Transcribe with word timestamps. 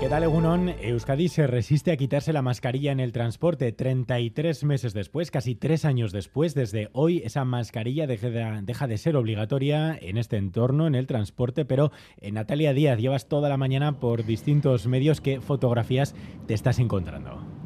¿Qué 0.00 0.08
tal, 0.08 0.24
Egunon? 0.24 0.68
Euskadi 0.80 1.28
se 1.28 1.46
resiste 1.46 1.92
a 1.92 1.96
quitarse 1.96 2.32
la 2.32 2.42
mascarilla 2.42 2.92
en 2.92 3.00
el 3.00 3.12
transporte. 3.12 3.72
33 3.72 4.64
meses 4.64 4.92
después, 4.92 5.30
casi 5.30 5.54
tres 5.54 5.84
años 5.84 6.12
después, 6.12 6.54
desde 6.54 6.90
hoy 6.92 7.22
esa 7.24 7.44
mascarilla 7.44 8.06
deja 8.06 8.86
de 8.86 8.98
ser 8.98 9.16
obligatoria 9.16 9.96
en 10.00 10.18
este 10.18 10.36
entorno, 10.36 10.86
en 10.86 10.94
el 10.94 11.06
transporte. 11.06 11.64
Pero 11.64 11.92
eh, 12.20 12.32
Natalia 12.32 12.74
Díaz, 12.74 12.98
llevas 12.98 13.28
toda 13.28 13.48
la 13.48 13.56
mañana 13.56 14.00
por 14.00 14.26
distintos 14.26 14.86
medios. 14.86 15.20
¿Qué 15.20 15.40
fotografías 15.40 16.14
te 16.46 16.54
estás 16.54 16.80
encontrando? 16.80 17.63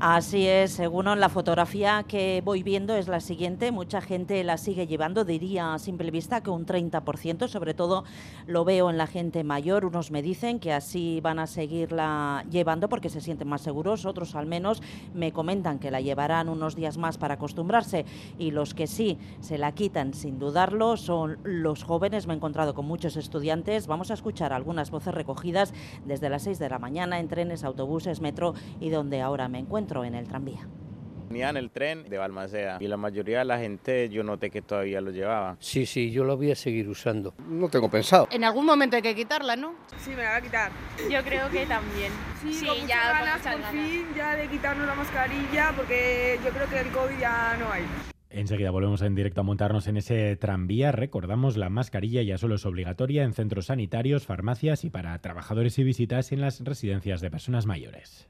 Así 0.00 0.46
es, 0.46 0.70
según 0.70 1.06
la 1.06 1.28
fotografía 1.28 2.04
que 2.06 2.40
voy 2.44 2.62
viendo 2.62 2.94
es 2.94 3.08
la 3.08 3.18
siguiente, 3.18 3.72
mucha 3.72 4.00
gente 4.00 4.44
la 4.44 4.56
sigue 4.56 4.86
llevando, 4.86 5.24
diría 5.24 5.74
a 5.74 5.80
simple 5.80 6.12
vista 6.12 6.40
que 6.40 6.50
un 6.50 6.66
30%, 6.66 7.48
sobre 7.48 7.74
todo 7.74 8.04
lo 8.46 8.64
veo 8.64 8.90
en 8.90 8.96
la 8.96 9.08
gente 9.08 9.42
mayor, 9.42 9.84
unos 9.84 10.12
me 10.12 10.22
dicen 10.22 10.60
que 10.60 10.72
así 10.72 11.20
van 11.20 11.40
a 11.40 11.48
seguirla 11.48 12.44
llevando 12.48 12.88
porque 12.88 13.08
se 13.08 13.20
sienten 13.20 13.48
más 13.48 13.62
seguros, 13.62 14.06
otros 14.06 14.36
al 14.36 14.46
menos 14.46 14.82
me 15.14 15.32
comentan 15.32 15.80
que 15.80 15.90
la 15.90 16.00
llevarán 16.00 16.48
unos 16.48 16.76
días 16.76 16.96
más 16.96 17.18
para 17.18 17.34
acostumbrarse. 17.34 18.04
Y 18.38 18.52
los 18.52 18.74
que 18.74 18.86
sí 18.86 19.18
se 19.40 19.58
la 19.58 19.72
quitan 19.72 20.14
sin 20.14 20.38
dudarlo 20.38 20.96
son 20.96 21.38
los 21.42 21.82
jóvenes, 21.82 22.28
me 22.28 22.34
he 22.34 22.36
encontrado 22.36 22.72
con 22.72 22.86
muchos 22.86 23.16
estudiantes, 23.16 23.88
vamos 23.88 24.12
a 24.12 24.14
escuchar 24.14 24.52
algunas 24.52 24.92
voces 24.92 25.12
recogidas 25.12 25.74
desde 26.06 26.30
las 26.30 26.42
6 26.42 26.60
de 26.60 26.68
la 26.68 26.78
mañana 26.78 27.18
en 27.18 27.26
trenes, 27.26 27.64
autobuses, 27.64 28.20
metro 28.20 28.54
y 28.78 28.90
donde 28.90 29.22
ahora 29.22 29.48
me 29.48 29.58
encuentro 29.58 29.87
en 30.04 30.14
el 30.14 30.28
tranvía. 30.28 30.68
Venía 31.28 31.50
en 31.50 31.56
el 31.58 31.70
tren 31.70 32.04
de 32.08 32.16
Balmaseda 32.16 32.78
y 32.80 32.88
la 32.88 32.96
mayoría 32.96 33.40
de 33.40 33.44
la 33.44 33.58
gente 33.58 34.08
yo 34.08 34.22
noté 34.22 34.50
que 34.50 34.62
todavía 34.62 35.00
lo 35.00 35.10
llevaba. 35.10 35.56
Sí, 35.60 35.84
sí, 35.84 36.10
yo 36.10 36.24
lo 36.24 36.36
voy 36.36 36.52
a 36.52 36.54
seguir 36.54 36.88
usando. 36.88 37.34
No 37.48 37.68
tengo 37.68 37.90
pensado. 37.90 38.28
En 38.30 38.44
algún 38.44 38.64
momento 38.64 38.96
hay 38.96 39.02
que 39.02 39.14
quitarla, 39.14 39.54
¿no? 39.54 39.74
Sí, 39.98 40.10
me 40.10 40.22
la 40.22 40.30
voy 40.30 40.38
a 40.38 40.40
quitar. 40.40 40.72
Yo 41.10 41.22
creo 41.22 41.50
que 41.50 41.66
también. 41.66 42.12
Sí, 42.40 42.54
sí 42.54 42.66
con 42.66 42.86
ya 42.86 43.12
ganas 43.12 43.40
por 43.42 43.62
fin 43.70 44.06
ya 44.16 44.36
de 44.36 44.48
quitarnos 44.48 44.86
la 44.86 44.94
mascarilla 44.94 45.72
porque 45.76 46.38
yo 46.42 46.50
creo 46.50 46.68
que 46.68 46.80
el 46.80 46.88
COVID 46.88 47.18
ya 47.18 47.56
no 47.58 47.72
hay. 47.72 47.82
Enseguida 48.30 48.70
volvemos 48.70 49.02
en 49.02 49.14
directo 49.14 49.40
a 49.40 49.44
montarnos 49.44 49.86
en 49.86 49.98
ese 49.98 50.36
tranvía. 50.36 50.92
Recordamos, 50.92 51.56
la 51.56 51.68
mascarilla 51.70 52.22
ya 52.22 52.38
solo 52.38 52.54
es 52.54 52.64
obligatoria 52.64 53.24
en 53.24 53.34
centros 53.34 53.66
sanitarios, 53.66 54.26
farmacias 54.26 54.84
y 54.84 54.90
para 54.90 55.18
trabajadores 55.20 55.78
y 55.78 55.84
visitas 55.84 56.32
en 56.32 56.40
las 56.40 56.60
residencias 56.60 57.20
de 57.20 57.30
personas 57.30 57.66
mayores. 57.66 58.28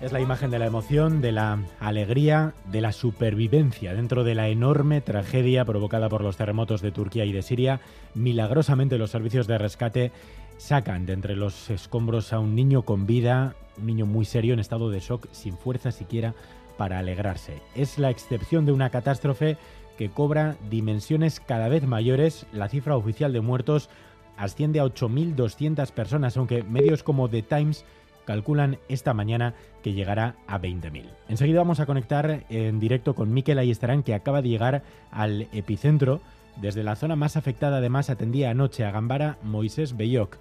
Es 0.00 0.12
la 0.12 0.20
imagen 0.20 0.50
de 0.50 0.58
la 0.58 0.66
emoción, 0.66 1.20
de 1.20 1.32
la 1.32 1.58
alegría, 1.78 2.54
de 2.72 2.80
la 2.80 2.92
supervivencia 2.92 3.94
dentro 3.94 4.24
de 4.24 4.34
la 4.34 4.48
enorme 4.48 5.00
tragedia 5.00 5.64
provocada 5.64 6.08
por 6.08 6.22
los 6.22 6.36
terremotos 6.36 6.82
de 6.82 6.90
Turquía 6.90 7.24
y 7.24 7.32
de 7.32 7.42
Siria. 7.42 7.80
Milagrosamente 8.14 8.98
los 8.98 9.10
servicios 9.10 9.46
de 9.46 9.58
rescate 9.58 10.12
sacan 10.58 11.06
de 11.06 11.12
entre 11.12 11.36
los 11.36 11.70
escombros 11.70 12.32
a 12.32 12.40
un 12.40 12.54
niño 12.56 12.82
con 12.82 13.06
vida, 13.06 13.54
un 13.78 13.86
niño 13.86 14.06
muy 14.06 14.24
serio 14.24 14.54
en 14.54 14.60
estado 14.60 14.90
de 14.90 15.00
shock, 15.00 15.28
sin 15.30 15.56
fuerza 15.56 15.92
siquiera 15.92 16.34
para 16.80 16.98
alegrarse. 16.98 17.60
Es 17.74 17.98
la 17.98 18.08
excepción 18.08 18.64
de 18.64 18.72
una 18.72 18.88
catástrofe 18.88 19.58
que 19.98 20.08
cobra 20.08 20.56
dimensiones 20.70 21.38
cada 21.38 21.68
vez 21.68 21.86
mayores. 21.86 22.46
La 22.54 22.70
cifra 22.70 22.96
oficial 22.96 23.34
de 23.34 23.42
muertos 23.42 23.90
asciende 24.38 24.80
a 24.80 24.86
8.200 24.86 25.92
personas, 25.92 26.38
aunque 26.38 26.62
medios 26.62 27.02
como 27.02 27.28
The 27.28 27.42
Times 27.42 27.84
calculan 28.24 28.78
esta 28.88 29.12
mañana 29.12 29.52
que 29.82 29.92
llegará 29.92 30.36
a 30.46 30.58
20.000. 30.58 31.04
Enseguida 31.28 31.58
vamos 31.58 31.80
a 31.80 31.86
conectar 31.86 32.46
en 32.48 32.80
directo 32.80 33.14
con 33.14 33.30
Miquel 33.34 33.58
Ayestarán, 33.58 34.02
que 34.02 34.14
acaba 34.14 34.40
de 34.40 34.48
llegar 34.48 34.82
al 35.10 35.48
epicentro. 35.52 36.22
Desde 36.62 36.82
la 36.82 36.96
zona 36.96 37.14
más 37.14 37.36
afectada, 37.36 37.76
además, 37.76 38.08
atendía 38.08 38.48
anoche 38.48 38.86
a 38.86 38.90
Gambara 38.90 39.36
Moisés 39.42 39.98
Belloc, 39.98 40.38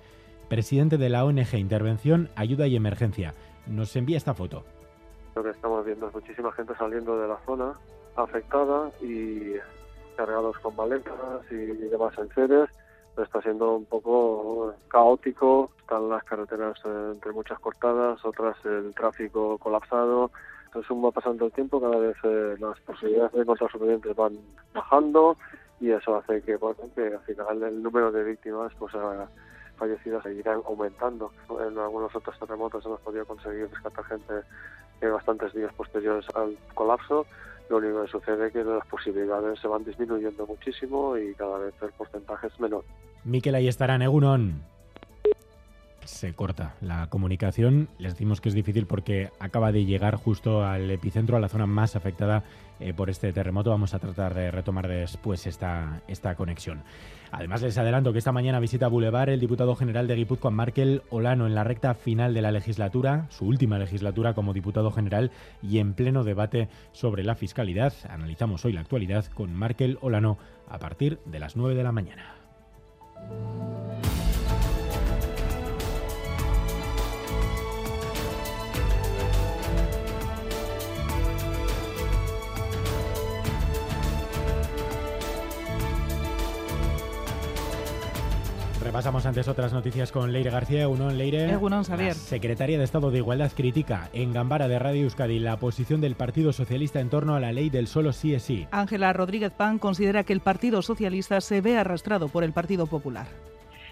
presidente 0.47 0.97
de 0.97 1.09
la 1.09 1.25
ONG 1.25 1.55
Intervención, 1.55 2.29
Ayuda 2.37 2.65
y 2.67 2.77
Emergencia. 2.77 3.33
Nos 3.67 3.93
envía 3.97 4.15
esta 4.15 4.33
foto. 4.33 4.63
Lo 5.39 5.43
que 5.43 5.51
estamos 5.51 5.85
viendo 5.85 6.09
es 6.09 6.13
muchísima 6.13 6.51
gente 6.51 6.75
saliendo 6.75 7.17
de 7.17 7.25
la 7.25 7.37
zona 7.45 7.73
afectada 8.17 8.91
y 8.99 9.53
cargados 10.17 10.59
con 10.59 10.75
maletas 10.75 11.49
y 11.49 11.55
demás 11.55 12.13
enseres. 12.17 12.69
Está 13.15 13.41
siendo 13.41 13.73
un 13.73 13.85
poco 13.85 14.73
caótico, 14.89 15.71
están 15.79 16.09
las 16.09 16.25
carreteras 16.25 16.77
eh, 16.83 17.11
entre 17.13 17.31
muchas 17.31 17.57
cortadas, 17.59 18.19
otras 18.25 18.57
el 18.65 18.93
tráfico 18.93 19.57
colapsado. 19.59 20.29
Según 20.85 21.05
va 21.05 21.11
pasando 21.11 21.45
el 21.45 21.53
tiempo, 21.53 21.79
cada 21.79 21.95
vez 21.95 22.17
eh, 22.23 22.57
las 22.59 22.77
posibilidades 22.81 23.31
de 23.31 23.41
encontrar 23.43 23.71
supervivientes 23.71 24.17
van 24.17 24.37
bajando 24.73 25.37
y 25.79 25.91
eso 25.91 26.17
hace 26.17 26.41
que, 26.41 26.57
bueno, 26.57 26.81
que 26.93 27.13
al 27.13 27.21
final 27.21 27.63
el 27.63 27.81
número 27.81 28.11
de 28.11 28.25
víctimas 28.25 28.73
pues, 28.77 28.93
fallecidas 29.77 30.21
seguirán 30.21 30.61
aumentando. 30.67 31.31
En 31.65 31.77
algunos 31.77 32.13
otros 32.13 32.37
terremotos 32.37 32.85
hemos 32.85 32.99
podido 32.99 33.25
conseguir 33.25 33.69
rescatar 33.71 34.03
gente 34.03 34.33
en 35.01 35.13
bastantes 35.13 35.53
días 35.53 35.73
posteriores 35.73 36.25
al 36.35 36.57
colapso. 36.73 37.25
Lo 37.69 37.77
único 37.77 38.03
que 38.03 38.11
sucede 38.11 38.47
es 38.47 38.53
que 38.53 38.63
las 38.63 38.85
posibilidades 38.87 39.59
se 39.59 39.67
van 39.67 39.83
disminuyendo 39.83 40.45
muchísimo 40.47 41.17
y 41.17 41.33
cada 41.35 41.59
vez 41.59 41.73
el 41.81 41.91
porcentaje 41.91 42.47
es 42.47 42.59
menor. 42.59 42.83
Miquel, 43.23 43.55
ahí 43.55 43.67
estará 43.67 43.97
Negunon 43.97 44.63
se 46.09 46.33
corta 46.33 46.75
la 46.81 47.07
comunicación. 47.07 47.87
Les 47.97 48.13
decimos 48.13 48.41
que 48.41 48.49
es 48.49 48.55
difícil 48.55 48.87
porque 48.87 49.29
acaba 49.39 49.71
de 49.71 49.85
llegar 49.85 50.15
justo 50.15 50.65
al 50.65 50.89
epicentro, 50.89 51.37
a 51.37 51.39
la 51.39 51.49
zona 51.49 51.65
más 51.65 51.95
afectada 51.95 52.43
eh, 52.79 52.93
por 52.93 53.09
este 53.09 53.31
terremoto. 53.31 53.69
Vamos 53.69 53.93
a 53.93 53.99
tratar 53.99 54.33
de 54.33 54.51
retomar 54.51 54.87
después 54.87 55.45
esta, 55.47 56.01
esta 56.07 56.35
conexión. 56.35 56.81
Además, 57.31 57.61
les 57.61 57.77
adelanto 57.77 58.11
que 58.11 58.17
esta 58.17 58.31
mañana 58.31 58.59
visita 58.59 58.87
Boulevard 58.87 59.29
el 59.29 59.39
diputado 59.39 59.75
general 59.75 60.07
de 60.07 60.15
Guipúzcoa, 60.15 60.49
Markel 60.49 61.03
Olano, 61.09 61.45
en 61.45 61.53
la 61.53 61.63
recta 61.63 61.93
final 61.93 62.33
de 62.33 62.41
la 62.41 62.51
legislatura, 62.51 63.27
su 63.29 63.45
última 63.45 63.77
legislatura 63.77 64.33
como 64.33 64.53
diputado 64.53 64.91
general 64.91 65.31
y 65.61 65.77
en 65.77 65.93
pleno 65.93 66.23
debate 66.23 66.69
sobre 66.91 67.23
la 67.23 67.35
fiscalidad. 67.35 67.93
Analizamos 68.09 68.65
hoy 68.65 68.73
la 68.73 68.81
actualidad 68.81 69.25
con 69.25 69.53
Markel 69.53 69.99
Olano 70.01 70.37
a 70.67 70.79
partir 70.79 71.19
de 71.25 71.39
las 71.39 71.55
9 71.55 71.75
de 71.75 71.83
la 71.83 71.91
mañana. 71.91 72.35
Repasamos 88.99 89.25
antes 89.25 89.47
otras 89.47 89.71
noticias 89.71 90.11
con 90.11 90.33
Leire 90.33 90.49
García. 90.49 90.89
Uno, 90.89 91.09
Leire. 91.09 91.55
Uno, 91.55 91.85
Xavier. 91.85 92.15
Secretaria 92.15 92.77
de 92.77 92.83
Estado 92.83 93.11
de 93.11 93.19
Igualdad 93.19 93.49
critica 93.55 94.09
en 94.11 94.33
Gambara 94.33 94.67
de 94.67 94.77
Radio 94.77 95.03
Euskadi 95.03 95.39
la 95.39 95.55
posición 95.55 96.01
del 96.01 96.15
Partido 96.15 96.51
Socialista 96.51 96.99
en 96.99 97.09
torno 97.09 97.33
a 97.33 97.39
la 97.39 97.53
ley 97.53 97.69
del 97.69 97.87
solo 97.87 98.11
sí 98.11 98.33
es 98.33 98.43
sí. 98.43 98.67
Ángela 98.71 99.13
Rodríguez 99.13 99.53
Pan 99.53 99.79
considera 99.79 100.25
que 100.25 100.33
el 100.33 100.41
Partido 100.41 100.81
Socialista 100.81 101.39
se 101.39 101.61
ve 101.61 101.77
arrastrado 101.77 102.27
por 102.27 102.43
el 102.43 102.51
Partido 102.51 102.87
Popular. 102.87 103.27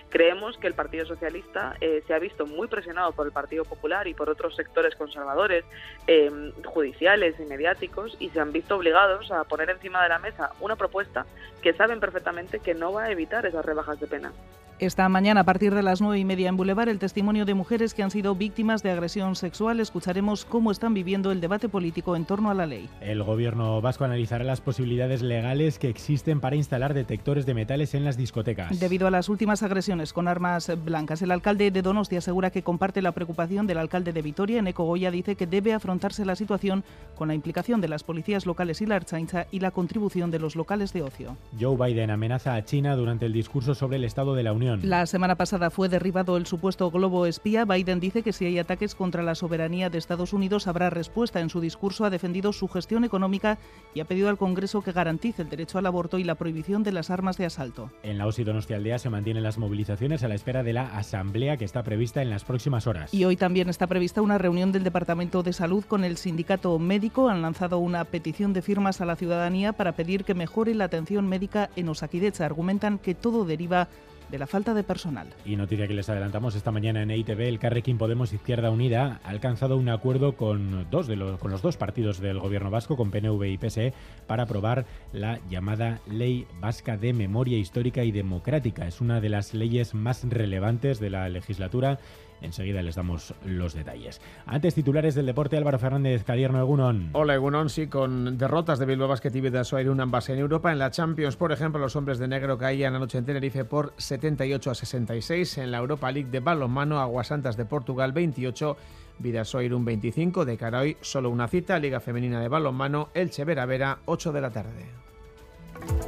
Creemos 0.09 0.57
que 0.57 0.67
el 0.67 0.73
Partido 0.73 1.05
Socialista 1.05 1.77
eh, 1.79 2.03
se 2.05 2.13
ha 2.13 2.19
visto 2.19 2.45
muy 2.45 2.67
presionado 2.67 3.13
por 3.13 3.27
el 3.27 3.31
Partido 3.31 3.63
Popular 3.63 4.09
y 4.09 4.13
por 4.13 4.29
otros 4.29 4.57
sectores 4.57 4.93
conservadores, 4.95 5.63
eh, 6.07 6.51
judiciales 6.65 7.35
y 7.39 7.45
mediáticos, 7.45 8.17
y 8.19 8.27
se 8.31 8.41
han 8.41 8.51
visto 8.51 8.75
obligados 8.75 9.31
a 9.31 9.45
poner 9.45 9.69
encima 9.69 10.03
de 10.03 10.09
la 10.09 10.19
mesa 10.19 10.51
una 10.59 10.75
propuesta 10.75 11.25
que 11.61 11.71
saben 11.71 12.01
perfectamente 12.01 12.59
que 12.59 12.73
no 12.73 12.91
va 12.91 13.05
a 13.05 13.11
evitar 13.11 13.45
esas 13.45 13.63
rebajas 13.63 14.01
de 14.01 14.07
pena. 14.07 14.33
Esta 14.79 15.09
mañana, 15.09 15.39
a 15.39 15.43
partir 15.43 15.73
de 15.73 15.81
las 15.81 16.01
nueve 16.01 16.19
y 16.19 16.23
media 16.23 16.49
en 16.49 16.55
Boulevard, 16.55 16.89
el 16.89 16.99
testimonio 16.99 17.45
de 17.45 17.55
mujeres 17.55 17.95
que 17.95 18.03
han 18.03 18.11
sido 18.11 18.35
víctimas 18.35 18.83
de 18.83 18.91
agresión 18.91 19.35
sexual. 19.35 19.79
Escucharemos 19.79 20.45
cómo 20.45 20.69
están 20.69 20.93
viviendo 20.93 21.31
el 21.31 21.41
debate 21.41 21.67
político 21.67 22.15
en 22.15 22.25
torno 22.25 22.51
a 22.51 22.53
la 22.53 22.67
ley. 22.67 22.87
El 23.01 23.23
gobierno 23.23 23.81
vasco 23.81 24.03
analizará 24.03 24.43
las 24.43 24.61
posibilidades 24.61 25.23
legales 25.23 25.79
que 25.79 25.89
existen 25.89 26.39
para 26.39 26.57
instalar 26.57 26.93
detectores 26.93 27.47
de 27.47 27.55
metales 27.55 27.95
en 27.95 28.05
las 28.05 28.17
discotecas. 28.17 28.79
Debido 28.79 29.07
a 29.07 29.11
las 29.11 29.29
últimas 29.29 29.63
agresiones 29.63 30.13
con 30.13 30.27
armas 30.27 30.71
blancas, 30.85 31.23
el 31.23 31.31
alcalde 31.31 31.71
de 31.71 31.81
Donostia 31.81 32.19
asegura 32.19 32.51
que 32.51 32.61
comparte 32.61 33.01
la 33.01 33.13
preocupación 33.13 33.65
del 33.65 33.79
alcalde 33.79 34.13
de 34.13 34.21
Vitoria. 34.21 34.61
Eco 34.63 34.83
Goya 34.83 35.09
dice 35.09 35.35
que 35.35 35.47
debe 35.47 35.73
afrontarse 35.73 36.23
la 36.23 36.35
situación 36.35 36.83
con 37.15 37.29
la 37.29 37.33
implicación 37.33 37.81
de 37.81 37.87
las 37.87 38.03
policías 38.03 38.45
locales 38.45 38.79
y 38.81 38.85
la 38.85 38.97
Archaincha 38.97 39.47
y 39.49 39.59
la 39.59 39.71
contribución 39.71 40.29
de 40.29 40.37
los 40.37 40.55
locales 40.55 40.93
de 40.93 41.01
ocio. 41.01 41.35
Joe 41.59 41.75
Biden 41.75 42.11
amenaza 42.11 42.53
a 42.53 42.63
China 42.63 42.95
durante 42.95 43.25
el 43.25 43.33
discurso 43.33 43.73
sobre 43.73 43.95
el 43.95 44.03
estado 44.03 44.35
de 44.35 44.43
la 44.43 44.53
Unión. 44.53 44.66
La 44.83 45.05
semana 45.05 45.35
pasada 45.35 45.69
fue 45.69 45.89
derribado 45.89 46.37
el 46.37 46.45
supuesto 46.45 46.91
globo 46.91 47.25
espía. 47.25 47.65
Biden 47.65 47.99
dice 47.99 48.23
que 48.23 48.33
si 48.33 48.45
hay 48.45 48.59
ataques 48.59 48.95
contra 48.95 49.23
la 49.23 49.35
soberanía 49.35 49.89
de 49.89 49.97
Estados 49.97 50.33
Unidos 50.33 50.67
habrá 50.67 50.89
respuesta. 50.89 51.39
En 51.39 51.49
su 51.49 51.61
discurso 51.61 52.05
ha 52.05 52.09
defendido 52.09 52.53
su 52.53 52.67
gestión 52.67 53.03
económica 53.03 53.57
y 53.93 53.99
ha 53.99 54.05
pedido 54.05 54.29
al 54.29 54.37
Congreso 54.37 54.81
que 54.81 54.91
garantice 54.91 55.41
el 55.41 55.49
derecho 55.49 55.77
al 55.77 55.85
aborto 55.85 56.17
y 56.19 56.23
la 56.23 56.35
prohibición 56.35 56.83
de 56.83 56.91
las 56.91 57.09
armas 57.09 57.37
de 57.37 57.45
asalto. 57.45 57.91
En 58.03 58.17
la 58.17 58.27
OSI 58.27 58.43
Donostialdea 58.43 58.99
se 58.99 59.09
mantienen 59.09 59.43
las 59.43 59.57
movilizaciones 59.57 60.23
a 60.23 60.27
la 60.27 60.35
espera 60.35 60.63
de 60.63 60.73
la 60.73 60.97
asamblea 60.97 61.57
que 61.57 61.65
está 61.65 61.83
prevista 61.83 62.21
en 62.21 62.29
las 62.29 62.43
próximas 62.43 62.87
horas. 62.87 63.13
Y 63.13 63.25
hoy 63.25 63.37
también 63.37 63.69
está 63.69 63.87
prevista 63.87 64.21
una 64.21 64.37
reunión 64.37 64.71
del 64.71 64.83
Departamento 64.83 65.43
de 65.43 65.53
Salud 65.53 65.83
con 65.85 66.03
el 66.03 66.17
sindicato 66.17 66.77
médico. 66.79 67.29
Han 67.29 67.41
lanzado 67.41 67.79
una 67.79 68.05
petición 68.05 68.53
de 68.53 68.61
firmas 68.61 69.01
a 69.01 69.05
la 69.05 69.15
ciudadanía 69.15 69.73
para 69.73 69.93
pedir 69.93 70.23
que 70.23 70.33
mejore 70.33 70.75
la 70.75 70.85
atención 70.85 71.27
médica 71.27 71.69
en 71.75 71.89
Osakidecha. 71.89 72.45
Argumentan 72.45 72.99
que 72.99 73.15
todo 73.15 73.45
deriva 73.45 73.87
de 74.29 74.37
la 74.37 74.47
falta 74.47 74.73
de 74.73 74.83
personal. 74.83 75.27
Y 75.45 75.55
noticia 75.55 75.87
que 75.87 75.93
les 75.93 76.09
adelantamos 76.09 76.55
esta 76.55 76.71
mañana 76.71 77.01
en 77.01 77.11
EITV, 77.11 77.41
el 77.41 77.59
Carrequín 77.59 77.97
Podemos 77.97 78.33
Izquierda 78.33 78.71
Unida 78.71 79.19
ha 79.23 79.29
alcanzado 79.29 79.77
un 79.77 79.89
acuerdo 79.89 80.35
con, 80.35 80.89
dos 80.89 81.07
de 81.07 81.15
los, 81.15 81.39
con 81.39 81.51
los 81.51 81.61
dos 81.61 81.77
partidos 81.77 82.19
del 82.19 82.39
gobierno 82.39 82.69
vasco, 82.69 82.97
con 82.97 83.11
PNV 83.11 83.43
y 83.45 83.57
PSE, 83.57 83.93
para 84.27 84.43
aprobar 84.43 84.85
la 85.13 85.39
llamada 85.49 85.99
Ley 86.07 86.45
Vasca 86.59 86.97
de 86.97 87.13
Memoria 87.13 87.57
Histórica 87.57 88.03
y 88.03 88.11
Democrática. 88.11 88.87
Es 88.87 89.01
una 89.01 89.21
de 89.21 89.29
las 89.29 89.53
leyes 89.53 89.93
más 89.93 90.23
relevantes 90.29 90.99
de 90.99 91.09
la 91.09 91.29
legislatura 91.29 91.99
Enseguida 92.41 92.81
les 92.81 92.95
damos 92.95 93.33
los 93.45 93.73
detalles. 93.73 94.21
Antes, 94.45 94.75
titulares 94.75 95.15
del 95.15 95.25
deporte, 95.25 95.57
Álvaro 95.57 95.79
Fernández, 95.79 96.23
Cadierno 96.23 96.59
Egunon. 96.59 97.09
Hola 97.13 97.35
Egunon, 97.35 97.69
sí, 97.69 97.87
con 97.87 98.37
derrotas 98.37 98.79
de 98.79 98.85
Bilbao 98.85 99.07
Basket 99.07 99.31
y 99.33 99.41
Vidasoa 99.41 99.81
un 99.81 100.01
ambas 100.01 100.29
en 100.29 100.39
Europa. 100.39 100.71
En 100.71 100.79
la 100.79 100.91
Champions, 100.91 101.35
por 101.35 101.51
ejemplo, 101.51 101.79
los 101.79 101.95
hombres 101.95 102.19
de 102.19 102.27
negro 102.27 102.57
caían 102.57 102.95
anoche 102.95 103.17
en 103.17 103.25
Tenerife 103.25 103.65
por 103.65 103.93
78 103.97 104.71
a 104.71 104.75
66. 104.75 105.57
En 105.59 105.71
la 105.71 105.77
Europa 105.79 106.11
League 106.11 106.29
de 106.29 106.39
balonmano, 106.39 106.99
Aguasantas 106.99 107.57
de 107.57 107.65
Portugal 107.65 108.11
28. 108.11 108.77
Vidasoa 109.19 109.63
un 109.63 109.85
25. 109.85 110.45
De 110.45 110.57
cara 110.57 110.79
hoy, 110.81 110.97
solo 111.01 111.29
una 111.29 111.47
cita, 111.47 111.79
Liga 111.79 111.99
Femenina 111.99 112.39
de 112.39 112.47
Balonmano, 112.47 113.09
Elche 113.13 113.45
Vera 113.45 113.65
Vera, 113.65 113.99
8 114.05 114.31
de 114.31 114.41
la 114.41 114.49
tarde. 114.51 114.85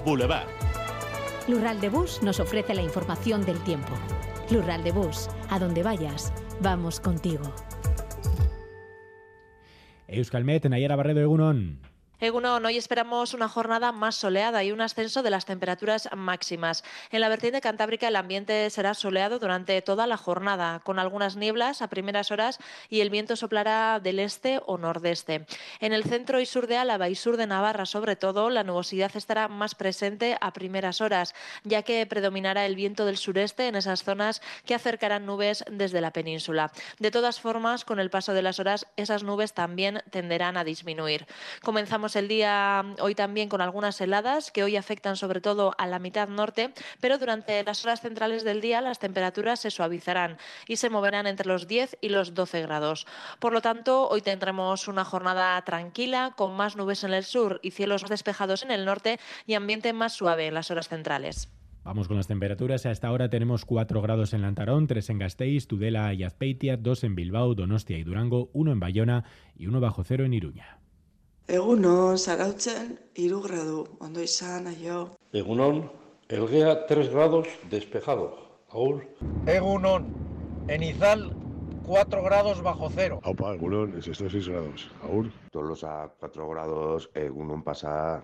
Boulevard. 0.06 0.48
Lural 1.48 1.82
de 1.82 1.90
Bus 1.90 2.22
nos 2.22 2.40
ofrece 2.40 2.76
la 2.76 2.84
información 2.84 3.44
del 3.46 3.58
tiempo. 3.60 3.94
Plural 4.50 4.84
de 4.84 4.92
Bus, 4.92 5.30
a 5.52 5.60
donde 5.60 5.84
vayas, 5.84 6.34
vamos 6.60 7.00
contigo. 7.00 7.54
Euskalmet, 10.08 10.66
Nayara 10.68 10.96
Barredo, 10.96 11.22
Egunon. 11.22 11.89
Egunon, 12.22 12.66
hoy 12.66 12.76
esperamos 12.76 13.34
una 13.34 13.48
jornada 13.48 13.94
más 13.94 14.14
soleada 14.14 14.62
y 14.66 14.74
un 14.74 14.82
ascenso 14.82 15.24
de 15.24 15.30
las 15.30 15.46
temperaturas 15.46 16.10
máximas. 16.18 16.84
En 17.12 17.22
la 17.22 17.30
vertiente 17.30 17.62
cantábrica 17.62 18.10
el 18.10 18.18
ambiente 18.18 18.70
será 18.72 18.94
soleado 18.94 19.40
durante 19.40 19.82
toda 19.82 20.06
la 20.06 20.18
jornada, 20.18 20.82
con 20.84 21.00
algunas 21.00 21.38
nieblas 21.38 21.82
a 21.82 21.88
primeras 21.88 22.32
horas 22.32 22.60
y 22.90 23.00
el 23.00 23.10
viento 23.10 23.38
soplará 23.38 24.02
del 24.02 24.20
este 24.20 24.60
o 24.66 24.78
nordeste. 24.78 25.46
En 25.80 25.94
el 25.94 26.04
centro 26.04 26.42
y 26.42 26.46
sur 26.46 26.68
de 26.68 26.76
Álava 26.76 27.08
y 27.08 27.16
sur 27.16 27.38
de 27.38 27.48
Navarra, 27.48 27.86
sobre 27.86 28.18
todo, 28.18 28.50
la 28.50 28.66
nubosidad 28.66 29.16
estará 29.16 29.48
más 29.48 29.74
presente 29.74 30.38
a 30.42 30.52
primeras 30.52 31.00
horas, 31.00 31.34
ya 31.64 31.84
que 31.84 32.06
predominará 32.06 32.66
el 32.66 32.76
viento 32.76 33.06
del 33.06 33.16
sureste 33.16 33.68
en 33.68 33.78
esas 33.78 34.04
zonas 34.04 34.42
que 34.66 34.76
acercarán 34.76 35.26
nubes 35.26 35.64
desde 35.72 36.02
la 36.02 36.12
península. 36.12 36.74
De 37.00 37.12
todas 37.12 37.40
formas, 37.40 37.86
con 37.86 37.98
el 37.98 38.10
paso 38.10 38.34
de 38.34 38.42
las 38.42 38.60
horas, 38.60 38.88
esas 38.98 39.24
nubes 39.24 39.54
también 39.54 40.04
tenderán 40.12 40.58
a 40.58 40.66
disminuir. 40.66 41.26
Comenzamos 41.64 42.09
el 42.16 42.28
día 42.28 42.86
hoy 43.00 43.16
también 43.16 43.50
con 43.50 43.62
algunas 43.62 44.00
heladas 44.02 44.52
que 44.52 44.64
hoy 44.64 44.76
afectan 44.76 45.16
sobre 45.16 45.42
todo 45.42 45.74
a 45.78 45.88
la 45.88 46.00
mitad 46.00 46.28
norte, 46.28 46.74
pero 47.00 47.18
durante 47.18 47.64
las 47.64 47.84
horas 47.84 48.02
centrales 48.02 48.44
del 48.44 48.62
día 48.62 48.82
las 48.82 49.00
temperaturas 49.00 49.60
se 49.60 49.72
suavizarán 49.72 50.38
y 50.68 50.78
se 50.78 50.90
moverán 50.90 51.28
entre 51.28 51.48
los 51.48 51.68
10 51.68 51.98
y 52.02 52.10
los 52.10 52.34
12 52.34 52.62
grados. 52.62 53.08
Por 53.40 53.54
lo 53.54 53.62
tanto, 53.62 54.08
hoy 54.10 54.22
tendremos 54.22 54.88
una 54.88 55.06
jornada 55.06 55.62
tranquila 55.64 56.34
con 56.36 56.56
más 56.56 56.76
nubes 56.76 57.04
en 57.04 57.14
el 57.14 57.24
sur 57.24 57.60
y 57.64 57.72
cielos 57.72 58.04
despejados 58.08 58.64
en 58.64 58.72
el 58.72 58.86
norte 58.86 59.20
y 59.46 59.54
ambiente 59.54 59.94
más 59.94 60.14
suave 60.14 60.48
en 60.48 60.54
las 60.54 60.72
horas 60.72 60.88
centrales. 60.88 61.50
Vamos 61.84 62.08
con 62.08 62.18
las 62.18 62.28
temperaturas. 62.28 62.86
Hasta 62.86 63.08
ahora 63.08 63.30
tenemos 63.30 63.66
4 63.66 64.02
grados 64.02 64.34
en 64.34 64.42
Lantarón, 64.42 64.88
3 64.88 65.10
en 65.10 65.20
Gasteiz, 65.20 65.68
Tudela 65.68 66.14
y 66.14 66.24
Azpeitia, 66.24 66.78
2 66.78 67.04
en 67.06 67.16
Bilbao, 67.16 67.56
Donostia 67.56 67.98
y 67.98 68.04
Durango, 68.04 68.50
1 68.54 68.72
en 68.72 68.80
Bayona 68.80 69.24
y 69.56 69.68
1 69.68 69.80
bajo 69.80 70.04
cero 70.04 70.26
en 70.26 70.34
Iruña. 70.34 70.80
Egunon, 71.50 72.20
zarautzen, 72.22 72.92
iru 73.18 73.40
gradu, 73.42 73.80
ondo 74.06 74.22
izan, 74.22 74.68
aio. 74.70 75.00
Egunon, 75.34 75.80
elgea 76.30 76.76
3 76.86 77.10
grados 77.10 77.48
despejado. 77.72 78.28
Aur. 78.70 79.00
Egunon, 79.50 80.06
en 80.70 80.84
Izal 80.84 81.32
4 81.88 82.22
grados 82.22 82.62
bajo 82.62 82.92
cero. 82.94 83.20
Aupa, 83.24 83.56
Egunon, 83.56 83.98
es 83.98 84.08
esto 84.08 84.30
6 84.30 84.48
grados. 84.48 84.92
Aur. 85.02 85.26
a 85.90 86.12
4 86.20 86.50
grados, 86.50 87.10
Egunon 87.16 87.64
pasa. 87.64 88.24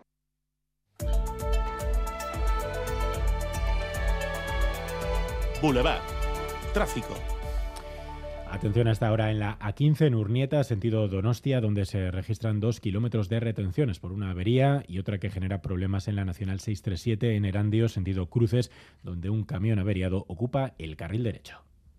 Boulevard. 5.63 6.03
Tráfico. 6.75 7.34
Atención 8.49 8.87
hasta 8.87 9.07
ahora 9.07 9.31
en 9.31 9.39
la 9.39 9.59
A15 9.59 10.07
en 10.07 10.15
Urnieta, 10.15 10.63
sentido 10.63 11.07
Donostia, 11.07 11.61
donde 11.61 11.85
se 11.85 12.09
registran 12.11 12.59
dos 12.59 12.79
kilómetros 12.79 13.27
de 13.27 13.39
retenciones 13.39 13.99
por 13.99 14.11
una 14.11 14.29
avería 14.29 14.83
y 14.87 14.99
otra 14.99 15.17
que 15.17 15.29
genera 15.29 15.61
problemas 15.61 16.07
en 16.07 16.15
la 16.15 16.25
Nacional 16.25 16.59
637 16.59 17.35
en 17.35 17.45
Erandio, 17.45 17.89
sentido 17.89 18.27
Cruces, 18.27 18.71
donde 19.03 19.29
un 19.29 19.43
camión 19.43 19.79
averiado 19.79 20.25
ocupa 20.27 20.73
el 20.77 20.95
carril 20.95 21.23
derecho. 21.23 21.65